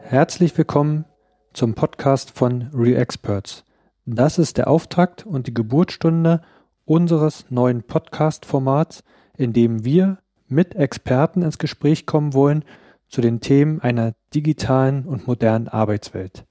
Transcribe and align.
Herzlich 0.00 0.58
willkommen 0.58 1.06
zum 1.54 1.74
Podcast 1.74 2.32
von 2.32 2.68
ReExperts. 2.74 3.64
Das 4.04 4.38
ist 4.38 4.58
der 4.58 4.68
Auftakt 4.68 5.24
und 5.24 5.46
die 5.46 5.54
Geburtsstunde 5.54 6.42
unseres 6.84 7.46
neuen 7.48 7.82
Podcast-Formats, 7.82 9.02
in 9.38 9.54
dem 9.54 9.84
wir 9.84 10.18
mit 10.46 10.74
Experten 10.74 11.40
ins 11.40 11.56
Gespräch 11.56 12.04
kommen 12.04 12.34
wollen 12.34 12.66
zu 13.08 13.22
den 13.22 13.40
Themen 13.40 13.80
einer 13.80 14.12
digitalen 14.34 15.06
und 15.06 15.26
modernen 15.26 15.68
Arbeitswelt. 15.68 16.44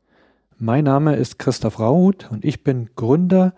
Mein 0.57 0.85
Name 0.85 1.15
ist 1.15 1.37
Christoph 1.37 1.79
Rauhut 1.79 2.27
und 2.31 2.43
ich 2.43 2.63
bin 2.63 2.89
Gründer 2.95 3.53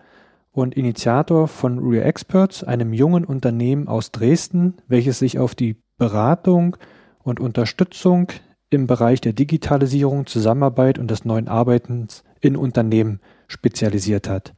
und 0.52 0.74
Initiator 0.76 1.48
von 1.48 1.78
ReExperts, 1.78 2.62
einem 2.62 2.92
jungen 2.92 3.24
Unternehmen 3.24 3.88
aus 3.88 4.12
Dresden, 4.12 4.74
welches 4.86 5.18
sich 5.18 5.38
auf 5.38 5.54
die 5.54 5.76
Beratung 5.96 6.76
und 7.22 7.40
Unterstützung 7.40 8.28
im 8.70 8.86
Bereich 8.86 9.20
der 9.20 9.32
Digitalisierung, 9.32 10.26
Zusammenarbeit 10.26 10.98
und 10.98 11.10
des 11.10 11.24
neuen 11.24 11.48
Arbeitens 11.48 12.22
in 12.40 12.56
Unternehmen 12.56 13.20
spezialisiert 13.48 14.28
hat. 14.28 14.54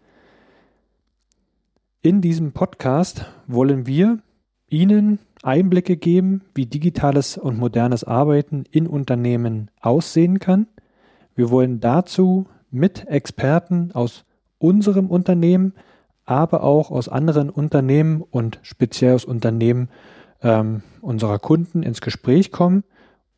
In 2.03 2.21
diesem 2.21 2.53
Podcast 2.53 3.27
wollen 3.47 3.87
wir 3.87 4.19
Ihnen 4.69 5.19
Einblicke 5.43 5.97
geben, 5.97 6.43
wie 6.55 6.67
digitales 6.67 7.37
und 7.39 7.59
modernes 7.59 8.05
Arbeiten 8.05 8.65
in 8.71 8.87
Unternehmen 8.87 9.71
aussehen 9.81 10.39
kann. 10.39 10.67
Wir 11.35 11.51
wollen 11.51 11.81
dazu 11.81 12.47
mit 12.71 13.07
Experten 13.07 13.93
aus 13.93 14.25
unserem 14.65 15.09
Unternehmen, 15.09 15.75
aber 16.25 16.65
auch 16.65 16.91
aus 16.91 17.11
anderen 17.11 17.51
Unternehmen 17.51 18.23
und 18.23 18.59
speziell 18.63 19.15
aus 19.15 19.27
Unternehmen 19.27 19.91
ähm, 20.43 20.83
unserer 21.03 21.39
Kunden 21.39 21.83
ins 21.83 22.01
Gespräch 22.01 22.51
kommen 22.51 22.83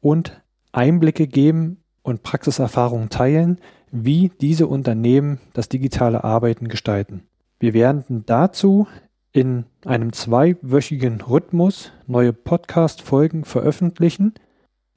und 0.00 0.40
Einblicke 0.70 1.26
geben 1.26 1.78
und 2.02 2.22
Praxiserfahrungen 2.22 3.10
teilen, 3.10 3.58
wie 3.90 4.30
diese 4.40 4.68
Unternehmen 4.68 5.40
das 5.52 5.68
digitale 5.68 6.22
Arbeiten 6.22 6.68
gestalten. 6.68 7.24
Wir 7.58 7.74
werden 7.74 8.22
dazu 8.26 8.86
in 9.32 9.64
einem 9.84 10.12
zweiwöchigen 10.12 11.20
Rhythmus 11.22 11.90
neue 12.06 12.32
Podcast-Folgen 12.32 13.44
veröffentlichen, 13.44 14.34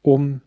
um 0.04 0.42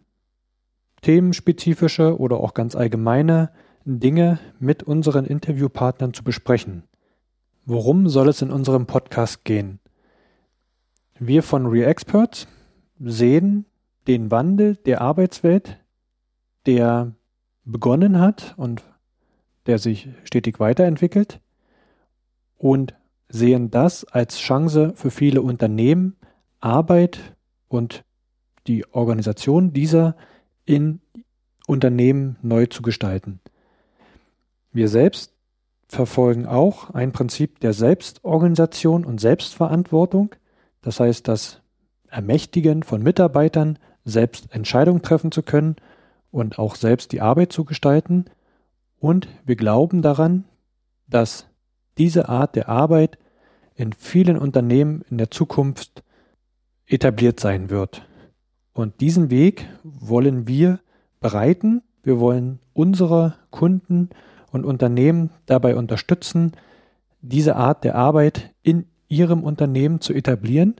themenspezifische 1.00 2.18
oder 2.20 2.36
auch 2.36 2.54
ganz 2.54 2.76
allgemeine 2.76 3.50
Dinge 3.84 4.38
mit 4.58 4.82
unseren 4.82 5.24
Interviewpartnern 5.24 6.14
zu 6.14 6.22
besprechen. 6.24 6.84
Worum 7.64 8.08
soll 8.08 8.28
es 8.28 8.42
in 8.42 8.50
unserem 8.50 8.86
Podcast 8.86 9.44
gehen? 9.44 9.78
Wir 11.18 11.42
von 11.42 11.66
ReExperts 11.66 12.48
sehen 12.98 13.66
den 14.06 14.30
Wandel 14.30 14.76
der 14.76 15.00
Arbeitswelt, 15.00 15.78
der 16.66 17.12
begonnen 17.64 18.18
hat 18.18 18.54
und 18.56 18.82
der 19.66 19.78
sich 19.78 20.08
stetig 20.24 20.58
weiterentwickelt 20.58 21.40
und 22.58 22.94
sehen 23.28 23.70
das 23.70 24.04
als 24.04 24.38
Chance 24.38 24.92
für 24.94 25.10
viele 25.10 25.42
Unternehmen, 25.42 26.16
Arbeit 26.60 27.34
und 27.68 28.04
die 28.66 28.86
Organisation 28.92 29.72
dieser 29.72 30.16
in 30.64 31.00
Unternehmen 31.66 32.36
neu 32.42 32.66
zu 32.66 32.82
gestalten. 32.82 33.40
Wir 34.72 34.88
selbst 34.88 35.32
verfolgen 35.88 36.46
auch 36.46 36.90
ein 36.90 37.12
Prinzip 37.12 37.60
der 37.60 37.74
Selbstorganisation 37.74 39.04
und 39.04 39.20
Selbstverantwortung, 39.20 40.34
das 40.80 41.00
heißt 41.00 41.28
das 41.28 41.60
Ermächtigen 42.08 42.82
von 42.82 43.02
Mitarbeitern, 43.02 43.78
selbst 44.04 44.52
Entscheidungen 44.52 45.02
treffen 45.02 45.30
zu 45.32 45.42
können 45.42 45.76
und 46.30 46.58
auch 46.58 46.74
selbst 46.74 47.12
die 47.12 47.20
Arbeit 47.20 47.52
zu 47.52 47.64
gestalten. 47.64 48.24
Und 48.98 49.28
wir 49.44 49.56
glauben 49.56 50.02
daran, 50.02 50.44
dass 51.06 51.46
diese 51.98 52.28
Art 52.28 52.56
der 52.56 52.68
Arbeit 52.68 53.18
in 53.74 53.92
vielen 53.92 54.38
Unternehmen 54.38 55.04
in 55.10 55.18
der 55.18 55.30
Zukunft 55.30 56.02
etabliert 56.86 57.38
sein 57.38 57.70
wird. 57.70 58.06
Und 58.72 59.00
diesen 59.00 59.30
Weg 59.30 59.68
wollen 59.82 60.48
wir 60.48 60.80
bereiten. 61.20 61.82
Wir 62.02 62.18
wollen 62.18 62.58
unsere 62.72 63.36
Kunden 63.50 64.08
und 64.52 64.64
Unternehmen 64.64 65.30
dabei 65.46 65.74
unterstützen, 65.74 66.52
diese 67.22 67.56
Art 67.56 67.84
der 67.84 67.96
Arbeit 67.96 68.50
in 68.62 68.86
ihrem 69.08 69.42
Unternehmen 69.42 70.00
zu 70.00 70.12
etablieren 70.12 70.76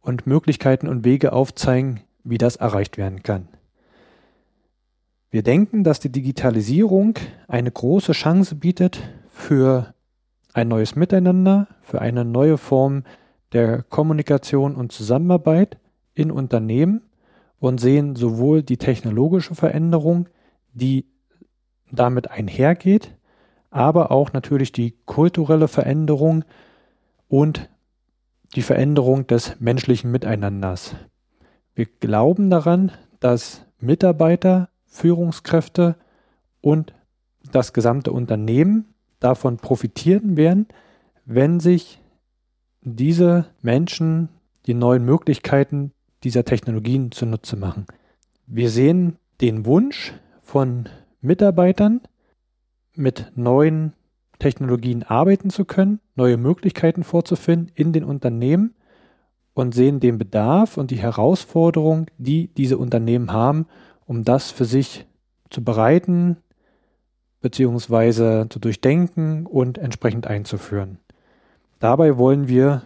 und 0.00 0.26
Möglichkeiten 0.26 0.86
und 0.86 1.04
Wege 1.04 1.32
aufzeigen, 1.32 2.00
wie 2.22 2.38
das 2.38 2.56
erreicht 2.56 2.98
werden 2.98 3.22
kann. 3.22 3.48
Wir 5.30 5.42
denken, 5.42 5.82
dass 5.82 5.98
die 5.98 6.12
Digitalisierung 6.12 7.18
eine 7.48 7.70
große 7.70 8.12
Chance 8.12 8.54
bietet 8.54 9.00
für 9.28 9.94
ein 10.52 10.68
neues 10.68 10.96
Miteinander, 10.96 11.68
für 11.82 12.00
eine 12.00 12.24
neue 12.24 12.58
Form 12.58 13.04
der 13.52 13.82
Kommunikation 13.82 14.74
und 14.74 14.92
Zusammenarbeit 14.92 15.78
in 16.14 16.30
Unternehmen 16.30 17.02
und 17.58 17.80
sehen 17.80 18.16
sowohl 18.16 18.62
die 18.62 18.76
technologische 18.76 19.54
Veränderung, 19.54 20.28
die 20.72 21.06
damit 21.90 22.30
einhergeht, 22.30 23.14
aber 23.70 24.10
auch 24.10 24.32
natürlich 24.32 24.72
die 24.72 24.94
kulturelle 25.04 25.68
Veränderung 25.68 26.44
und 27.28 27.68
die 28.54 28.62
Veränderung 28.62 29.26
des 29.26 29.60
menschlichen 29.60 30.10
Miteinanders. 30.10 30.94
Wir 31.74 31.86
glauben 31.86 32.50
daran, 32.50 32.92
dass 33.20 33.66
Mitarbeiter, 33.78 34.68
Führungskräfte 34.86 35.96
und 36.60 36.94
das 37.52 37.72
gesamte 37.72 38.12
Unternehmen 38.12 38.94
davon 39.20 39.58
profitieren 39.58 40.36
werden, 40.36 40.66
wenn 41.24 41.60
sich 41.60 42.00
diese 42.82 43.46
Menschen 43.62 44.28
die 44.66 44.74
neuen 44.74 45.04
Möglichkeiten 45.04 45.92
dieser 46.24 46.44
Technologien 46.44 47.12
zunutze 47.12 47.56
machen. 47.56 47.86
Wir 48.46 48.70
sehen 48.70 49.16
den 49.40 49.66
Wunsch 49.66 50.14
von 50.40 50.88
Mitarbeitern, 51.26 52.00
mit 52.94 53.32
neuen 53.34 53.92
Technologien 54.38 55.02
arbeiten 55.02 55.50
zu 55.50 55.64
können, 55.64 56.00
neue 56.14 56.36
Möglichkeiten 56.36 57.04
vorzufinden 57.04 57.70
in 57.74 57.92
den 57.92 58.04
Unternehmen 58.04 58.74
und 59.54 59.74
sehen 59.74 60.00
den 60.00 60.18
Bedarf 60.18 60.76
und 60.76 60.90
die 60.90 60.98
Herausforderung, 60.98 62.06
die 62.18 62.48
diese 62.48 62.78
Unternehmen 62.78 63.32
haben, 63.32 63.66
um 64.06 64.24
das 64.24 64.50
für 64.50 64.64
sich 64.64 65.06
zu 65.50 65.64
bereiten, 65.64 66.36
beziehungsweise 67.40 68.46
zu 68.50 68.58
durchdenken 68.58 69.46
und 69.46 69.78
entsprechend 69.78 70.26
einzuführen. 70.26 70.98
Dabei 71.78 72.18
wollen 72.18 72.48
wir 72.48 72.82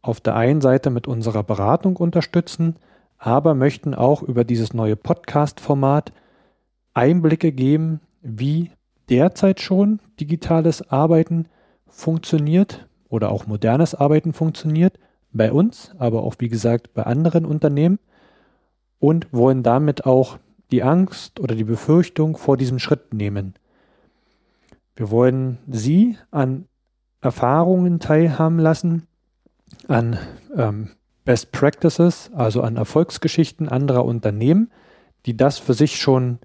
auf 0.00 0.20
der 0.20 0.36
einen 0.36 0.60
Seite 0.60 0.90
mit 0.90 1.06
unserer 1.06 1.42
Beratung 1.42 1.96
unterstützen, 1.96 2.76
aber 3.18 3.54
möchten 3.54 3.94
auch 3.94 4.22
über 4.22 4.44
dieses 4.44 4.74
neue 4.74 4.96
Podcast-Format 4.96 6.12
Einblicke 6.94 7.52
geben, 7.52 8.00
wie 8.22 8.70
derzeit 9.08 9.60
schon 9.60 10.00
digitales 10.20 10.90
Arbeiten 10.90 11.46
funktioniert 11.86 12.86
oder 13.08 13.30
auch 13.30 13.46
modernes 13.46 13.94
Arbeiten 13.94 14.32
funktioniert, 14.32 14.98
bei 15.32 15.52
uns, 15.52 15.92
aber 15.98 16.22
auch 16.22 16.36
wie 16.38 16.48
gesagt 16.48 16.92
bei 16.94 17.04
anderen 17.04 17.44
Unternehmen 17.44 17.98
und 18.98 19.32
wollen 19.32 19.62
damit 19.62 20.04
auch 20.04 20.38
die 20.70 20.82
Angst 20.82 21.40
oder 21.40 21.54
die 21.54 21.64
Befürchtung 21.64 22.36
vor 22.36 22.56
diesem 22.56 22.78
Schritt 22.78 23.12
nehmen. 23.14 23.54
Wir 24.94 25.10
wollen 25.10 25.58
Sie 25.68 26.18
an 26.30 26.66
Erfahrungen 27.20 27.98
teilhaben 28.00 28.58
lassen, 28.58 29.06
an 29.88 30.18
ähm, 30.54 30.90
Best 31.24 31.52
Practices, 31.52 32.30
also 32.34 32.62
an 32.62 32.76
Erfolgsgeschichten 32.76 33.68
anderer 33.68 34.04
Unternehmen, 34.04 34.70
die 35.24 35.36
das 35.36 35.58
für 35.58 35.74
sich 35.74 35.96
schon, 35.96 36.38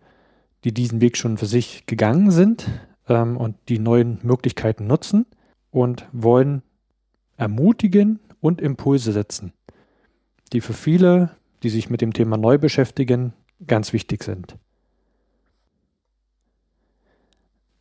die 0.67 0.73
diesen 0.73 0.99
Weg 0.99 1.15
schon 1.15 1.37
für 1.37 1.45
sich 1.45 1.85
gegangen 1.85 2.29
sind 2.29 2.67
ähm, 3.07 3.37
und 3.37 3.55
die 3.69 3.79
neuen 3.79 4.19
Möglichkeiten 4.21 4.85
nutzen 4.85 5.25
und 5.71 6.05
wollen 6.11 6.61
ermutigen 7.37 8.19
und 8.41 8.59
Impulse 8.59 9.13
setzen, 9.13 9.53
die 10.51 10.59
für 10.59 10.73
viele, 10.73 11.31
die 11.63 11.69
sich 11.69 11.89
mit 11.89 12.01
dem 12.01 12.11
Thema 12.11 12.35
neu 12.35 12.57
beschäftigen, 12.57 13.31
ganz 13.65 13.93
wichtig 13.93 14.25
sind. 14.25 14.57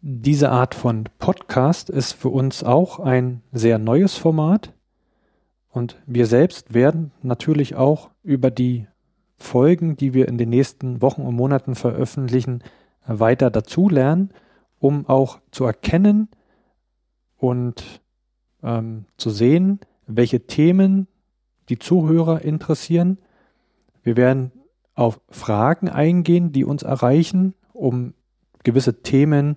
Diese 0.01 0.51
Art 0.53 0.77
von 0.77 1.09
Podcast 1.19 1.91
ist 1.91 2.13
für 2.13 2.29
uns 2.29 2.63
auch 2.63 3.01
ein 3.01 3.43
sehr 3.51 3.79
neues 3.79 4.17
Format 4.17 4.73
und 5.71 6.01
wir 6.07 6.27
selbst 6.27 6.73
werden 6.73 7.11
natürlich 7.21 7.75
auch 7.75 8.11
über 8.23 8.53
die 8.53 8.87
Folgen, 9.37 9.97
die 9.97 10.15
wir 10.15 10.29
in 10.29 10.39
den 10.39 10.49
nächsten 10.49 11.03
Wochen 11.03 11.23
und 11.23 11.35
Monaten 11.35 11.75
veröffentlichen, 11.75 12.63
weiter 13.07 13.51
dazulernen, 13.51 14.31
um 14.79 15.07
auch 15.07 15.41
zu 15.51 15.65
erkennen 15.65 16.29
und 17.39 18.01
ähm, 18.63 19.05
zu 19.17 19.31
sehen, 19.31 19.81
welche 20.07 20.47
Themen 20.47 21.07
die 21.69 21.79
Zuhörer 21.79 22.43
interessieren. 22.43 23.19
Wir 24.03 24.17
werden 24.17 24.53
auf 24.95 25.21
Fragen 25.31 25.89
eingehen, 25.89 26.53
die 26.53 26.65
uns 26.65 26.83
erreichen, 26.83 27.55
um 27.73 28.15
gewisse 28.65 29.03
Themen 29.03 29.57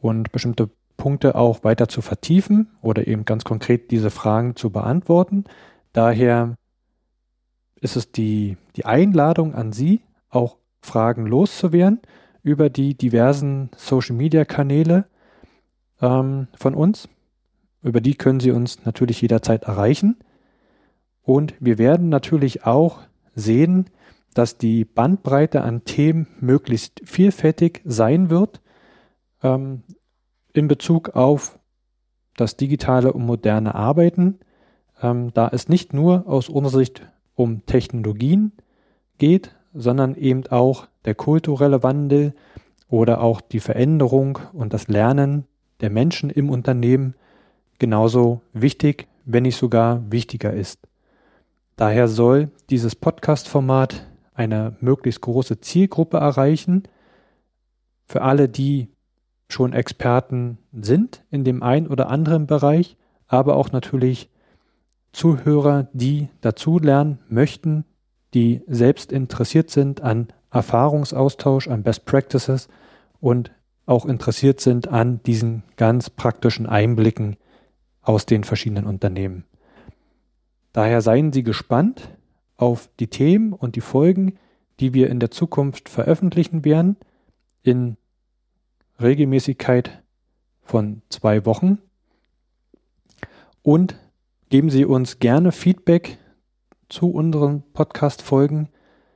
und 0.00 0.32
bestimmte 0.32 0.70
Punkte 0.96 1.34
auch 1.34 1.64
weiter 1.64 1.88
zu 1.88 2.02
vertiefen 2.02 2.70
oder 2.82 3.06
eben 3.06 3.24
ganz 3.24 3.44
konkret 3.44 3.90
diese 3.90 4.10
Fragen 4.10 4.56
zu 4.56 4.70
beantworten. 4.70 5.44
Daher 5.92 6.56
ist 7.80 7.96
es 7.96 8.12
die, 8.12 8.56
die 8.76 8.84
Einladung 8.84 9.54
an 9.54 9.72
Sie, 9.72 10.02
auch 10.28 10.56
Fragen 10.80 11.26
loszuwerden 11.26 12.00
über 12.42 12.70
die 12.70 12.94
diversen 12.94 13.70
Social-Media-Kanäle 13.76 15.06
ähm, 16.00 16.48
von 16.54 16.74
uns. 16.74 17.08
Über 17.82 18.00
die 18.00 18.14
können 18.14 18.40
Sie 18.40 18.50
uns 18.50 18.84
natürlich 18.84 19.20
jederzeit 19.20 19.64
erreichen. 19.64 20.16
Und 21.22 21.54
wir 21.58 21.78
werden 21.78 22.08
natürlich 22.08 22.64
auch 22.64 23.00
sehen, 23.34 23.90
dass 24.32 24.58
die 24.58 24.84
Bandbreite 24.84 25.62
an 25.62 25.84
Themen 25.84 26.28
möglichst 26.40 27.00
vielfältig 27.04 27.80
sein 27.84 28.30
wird 28.30 28.60
ähm, 29.42 29.82
in 30.52 30.68
Bezug 30.68 31.10
auf 31.10 31.58
das 32.36 32.56
digitale 32.56 33.12
und 33.12 33.24
moderne 33.24 33.74
Arbeiten, 33.74 34.38
ähm, 35.02 35.32
da 35.34 35.48
es 35.48 35.68
nicht 35.68 35.92
nur 35.92 36.28
aus 36.28 36.48
unserer 36.48 36.78
Sicht 36.78 37.02
um 37.36 37.64
Technologien 37.66 38.52
geht, 39.18 39.54
sondern 39.72 40.16
eben 40.16 40.46
auch 40.48 40.88
der 41.04 41.14
kulturelle 41.14 41.82
Wandel 41.82 42.34
oder 42.88 43.20
auch 43.20 43.40
die 43.40 43.60
Veränderung 43.60 44.38
und 44.52 44.72
das 44.72 44.88
Lernen 44.88 45.44
der 45.80 45.90
Menschen 45.90 46.30
im 46.30 46.50
Unternehmen 46.50 47.14
genauso 47.78 48.40
wichtig, 48.52 49.06
wenn 49.24 49.44
nicht 49.44 49.56
sogar 49.56 50.10
wichtiger 50.10 50.52
ist. 50.52 50.80
Daher 51.76 52.08
soll 52.08 52.50
dieses 52.70 52.94
Podcast-Format 52.94 54.06
eine 54.34 54.76
möglichst 54.80 55.20
große 55.20 55.60
Zielgruppe 55.60 56.16
erreichen. 56.16 56.84
Für 58.06 58.22
alle, 58.22 58.48
die 58.48 58.88
schon 59.48 59.72
Experten 59.72 60.58
sind 60.72 61.22
in 61.30 61.44
dem 61.44 61.62
einen 61.62 61.86
oder 61.86 62.08
anderen 62.08 62.46
Bereich, 62.46 62.96
aber 63.28 63.56
auch 63.56 63.72
natürlich 63.72 64.30
Zuhörer, 65.16 65.88
die 65.94 66.28
dazulernen 66.42 67.20
möchten, 67.30 67.86
die 68.34 68.60
selbst 68.66 69.12
interessiert 69.12 69.70
sind 69.70 70.02
an 70.02 70.28
Erfahrungsaustausch, 70.50 71.68
an 71.68 71.82
Best 71.82 72.04
Practices 72.04 72.68
und 73.18 73.50
auch 73.86 74.04
interessiert 74.04 74.60
sind 74.60 74.88
an 74.88 75.22
diesen 75.22 75.62
ganz 75.76 76.10
praktischen 76.10 76.66
Einblicken 76.66 77.38
aus 78.02 78.26
den 78.26 78.44
verschiedenen 78.44 78.84
Unternehmen. 78.84 79.44
Daher 80.74 81.00
seien 81.00 81.32
Sie 81.32 81.42
gespannt 81.42 82.10
auf 82.58 82.90
die 83.00 83.08
Themen 83.08 83.54
und 83.54 83.74
die 83.74 83.80
Folgen, 83.80 84.36
die 84.80 84.92
wir 84.92 85.08
in 85.08 85.18
der 85.18 85.30
Zukunft 85.30 85.88
veröffentlichen 85.88 86.62
werden, 86.62 86.96
in 87.62 87.96
Regelmäßigkeit 89.00 90.02
von 90.60 91.00
zwei 91.08 91.46
Wochen. 91.46 91.78
Und 93.62 93.96
geben 94.48 94.70
Sie 94.70 94.84
uns 94.84 95.18
gerne 95.18 95.52
Feedback 95.52 96.18
zu 96.88 97.10
unseren 97.10 97.62
Podcast-Folgen. 97.72 98.68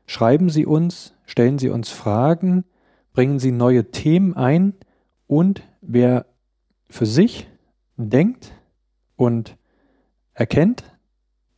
Schreiben 0.07 0.51
Sie 0.51 0.67
uns, 0.67 1.15
stellen 1.25 1.59
Sie 1.59 1.69
uns 1.69 1.91
Fragen, 1.91 2.65
bringen 3.13 3.39
Sie 3.39 3.53
neue 3.53 3.91
Themen 3.91 4.35
ein 4.35 4.75
und 5.27 5.63
wer 5.81 6.27
für 6.89 7.07
sich 7.07 7.49
denkt 7.97 8.53
und 9.17 9.57
erkennt, 10.35 10.85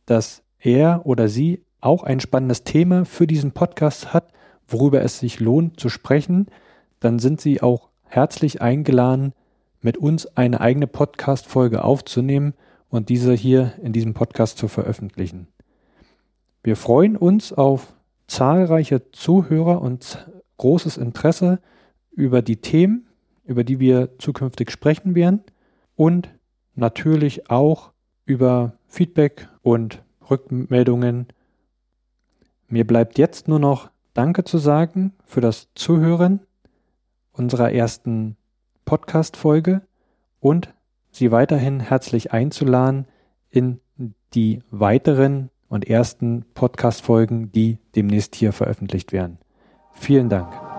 dass 0.05 0.43
er 0.59 1.05
oder 1.05 1.27
sie 1.27 1.65
auch 1.81 2.03
ein 2.03 2.19
spannendes 2.19 2.63
Thema 2.63 3.05
für 3.05 3.27
diesen 3.27 3.51
Podcast 3.51 4.13
hat, 4.13 4.31
worüber 4.67 5.01
es 5.01 5.19
sich 5.19 5.39
lohnt 5.39 5.79
zu 5.79 5.89
sprechen, 5.89 6.47
dann 6.99 7.19
sind 7.19 7.41
Sie 7.41 7.61
auch 7.61 7.89
herzlich 8.03 8.61
eingeladen, 8.61 9.33
mit 9.81 9.97
uns 9.97 10.25
eine 10.37 10.61
eigene 10.61 10.87
Podcast-Folge 10.87 11.83
aufzunehmen 11.83 12.53
und 12.93 13.09
diese 13.09 13.33
hier 13.33 13.73
in 13.81 13.91
diesem 13.91 14.13
Podcast 14.13 14.59
zu 14.59 14.67
veröffentlichen. 14.67 15.47
Wir 16.61 16.75
freuen 16.75 17.17
uns 17.17 17.51
auf 17.51 17.95
zahlreiche 18.27 19.09
Zuhörer 19.11 19.81
und 19.81 20.29
großes 20.57 20.97
Interesse 20.97 21.59
über 22.11 22.43
die 22.43 22.57
Themen, 22.57 23.07
über 23.45 23.63
die 23.63 23.79
wir 23.79 24.19
zukünftig 24.19 24.69
sprechen 24.69 25.15
werden 25.15 25.41
und 25.95 26.29
natürlich 26.75 27.49
auch 27.49 27.93
über 28.25 28.77
Feedback 28.85 29.49
und 29.63 30.03
Rückmeldungen. 30.29 31.29
Mir 32.67 32.85
bleibt 32.85 33.17
jetzt 33.17 33.47
nur 33.47 33.59
noch 33.59 33.89
Danke 34.13 34.43
zu 34.43 34.59
sagen 34.59 35.13
für 35.25 35.41
das 35.41 35.67
Zuhören 35.73 36.41
unserer 37.31 37.71
ersten 37.71 38.37
Podcast-Folge 38.85 39.81
und 40.39 40.71
Sie 41.15 41.31
weiterhin 41.31 41.79
herzlich 41.79 42.33
einzuladen 42.33 43.05
in 43.51 43.79
die 44.33 44.63
weiteren 44.71 45.51
und 45.69 45.87
ersten 45.87 46.43
Podcast-Folgen, 46.55 47.51
die 47.51 47.77
demnächst 47.95 48.33
hier 48.35 48.51
veröffentlicht 48.51 49.11
werden. 49.11 49.37
Vielen 49.93 50.29
Dank. 50.29 50.72